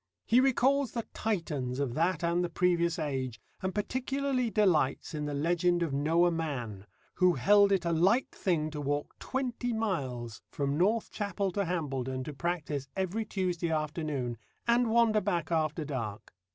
He 0.25 0.39
recalls 0.39 0.93
the 0.93 1.05
Titans 1.13 1.77
of 1.79 1.93
that 1.93 2.23
and 2.23 2.43
the 2.43 2.49
previous 2.49 2.97
age, 2.97 3.39
and 3.61 3.75
particularly 3.75 4.49
delights 4.49 5.13
in 5.13 5.25
the 5.25 5.35
legend 5.35 5.83
of 5.83 5.93
Noah 5.93 6.31
Mann, 6.31 6.87
who 7.17 7.35
held 7.35 7.71
it 7.71 7.85
a 7.85 7.91
light 7.91 8.31
thing 8.31 8.71
to 8.71 8.81
walk 8.81 9.13
twenty 9.19 9.73
miles 9.73 10.41
from 10.49 10.75
Northchapel 10.75 11.51
to 11.51 11.65
Hambledon 11.65 12.23
to 12.23 12.33
practise 12.33 12.87
every 12.95 13.25
Tuesday 13.25 13.69
afternoon, 13.69 14.39
and 14.67 14.89
wander 14.89 15.21
back 15.21 15.51
after 15.51 15.85
dark. 15.85 16.33